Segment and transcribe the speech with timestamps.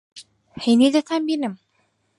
[0.63, 1.53] ھەینی دەتانبینم.